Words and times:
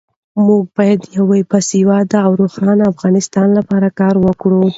موږ 0.45 0.63
باید 0.77 0.99
د 1.03 1.07
یو 1.17 1.25
باسواده 1.51 2.17
او 2.25 2.31
روښانه 2.41 2.83
افغانستان 2.93 3.47
لپاره 3.57 3.87
کار 3.99 4.15
وکړو. 4.25 4.63